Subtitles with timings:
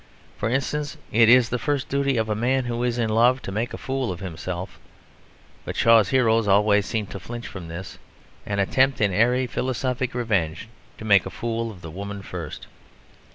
[0.35, 3.51] For instance, it is the first duty of a man who is in love to
[3.51, 4.79] make a fool of himself;
[5.63, 7.99] but Shaw's heroes always seem to flinch from this,
[8.43, 10.67] and attempt, in airy, philosophic revenge,
[10.97, 12.65] to make a fool of the woman first.